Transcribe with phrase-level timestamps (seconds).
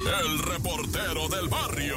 [0.00, 1.96] el reportero del barrio.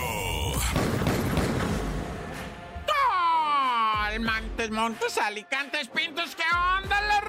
[4.19, 6.43] Montes, Montes, Alicantes, Pintos, ¿qué
[6.77, 7.21] onda la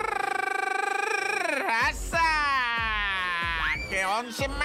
[1.67, 2.21] raza?
[3.89, 4.61] ¿Qué once man?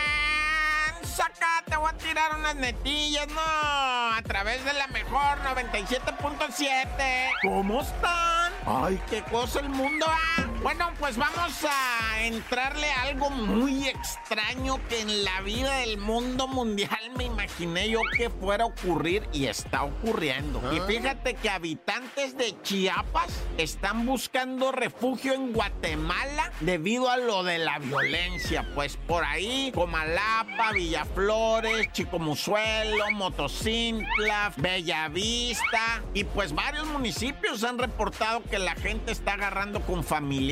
[1.04, 3.40] Saca, te voy a tirar unas netillas, ¿no?
[3.40, 7.32] A través de la mejor 97.7.
[7.42, 8.52] ¿Cómo están?
[8.66, 10.49] Ay, qué cosa el mundo, ¿ah?
[10.62, 16.50] Bueno, pues vamos a entrarle a algo muy extraño que en la vida del mundo
[16.50, 20.62] mundial me imaginé yo que fuera a ocurrir y está ocurriendo.
[20.74, 27.60] Y fíjate que habitantes de Chiapas están buscando refugio en Guatemala debido a lo de
[27.60, 28.70] la violencia.
[28.76, 38.60] Pues por ahí, Comalapa, Villaflores, Chicomuzuelo, Motocintla, Bellavista y pues varios municipios han reportado que
[38.60, 40.49] la gente está agarrando con familia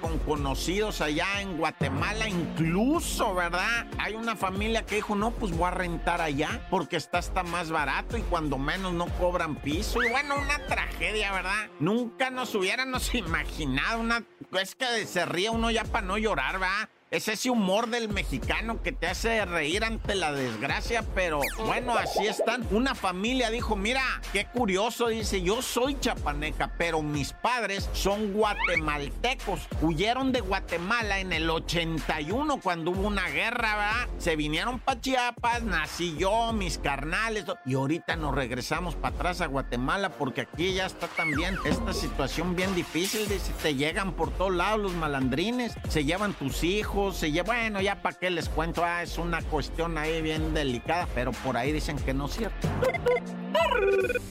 [0.00, 3.86] con conocidos allá en Guatemala, incluso, ¿verdad?
[3.98, 7.70] Hay una familia que dijo, no, pues voy a rentar allá porque está hasta más
[7.70, 10.02] barato y cuando menos no cobran piso.
[10.04, 11.68] Y bueno, una tragedia, ¿verdad?
[11.80, 14.24] Nunca nos hubiéramos imaginado una...
[14.52, 16.88] Es que se ríe uno ya para no llorar, ¿verdad?
[17.10, 22.28] Es ese humor del mexicano que te hace reír ante la desgracia, pero bueno, así
[22.28, 22.64] están.
[22.70, 24.00] Una familia dijo, mira,
[24.32, 29.66] qué curioso, dice, yo soy chapaneca, pero mis padres son guatemaltecos.
[29.82, 34.08] Huyeron de Guatemala en el 81 cuando hubo una guerra, ¿verdad?
[34.18, 39.46] Se vinieron para Chiapas, nací yo, mis carnales, y ahorita nos regresamos para atrás a
[39.46, 44.54] Guatemala porque aquí ya está también esta situación bien difícil, dice, te llegan por todos
[44.54, 46.99] lados los malandrines, se llevan tus hijos
[47.46, 51.56] Bueno, ya para qué les cuento, ah, es una cuestión ahí bien delicada, pero por
[51.56, 52.68] ahí dicen que no es cierto.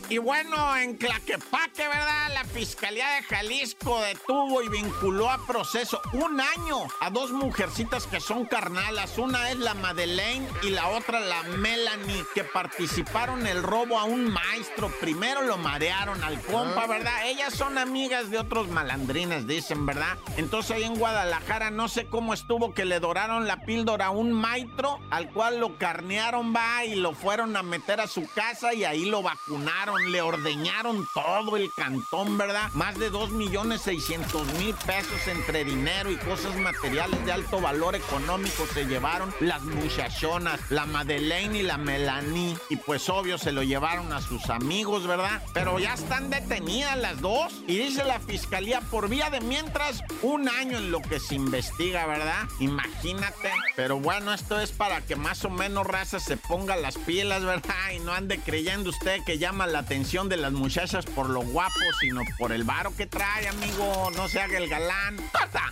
[0.09, 2.33] Y bueno, en Claquepaque, ¿verdad?
[2.33, 8.19] La Fiscalía de Jalisco detuvo y vinculó a proceso un año a dos mujercitas que
[8.19, 9.19] son carnalas.
[9.19, 14.05] Una es la Madeleine y la otra la Melanie, que participaron en el robo a
[14.05, 14.91] un maestro.
[14.99, 17.27] Primero lo marearon al compa, ¿verdad?
[17.27, 20.17] Ellas son amigas de otros malandrines, dicen, ¿verdad?
[20.37, 24.31] Entonces ahí en Guadalajara no sé cómo estuvo que le doraron la píldora a un
[24.31, 28.83] maestro, al cual lo carnearon, va, y lo fueron a meter a su casa y
[28.83, 32.69] ahí lo vacunaron, le ordeñaron todo el cantón, ¿verdad?
[32.73, 37.95] Más de 2 millones 600 mil pesos entre dinero y cosas materiales de alto valor
[37.95, 42.57] económico se llevaron las muchachonas, la Madeleine y la Melanie.
[42.69, 45.41] Y pues obvio se lo llevaron a sus amigos, ¿verdad?
[45.53, 47.53] Pero ya están detenidas las dos.
[47.67, 52.05] Y dice la fiscalía por vía de mientras un año en lo que se investiga,
[52.05, 52.48] ¿verdad?
[52.59, 53.51] Imagínate.
[53.75, 57.91] Pero bueno, esto es para que más o menos raza se ponga las pilas, ¿verdad?
[57.95, 61.79] Y no ande creyendo usted que llama la atención de las muchachas por lo guapo,
[61.99, 64.11] sino por el varo que trae, amigo.
[64.15, 65.17] No se haga el galán.
[65.31, 65.63] ¡Corta!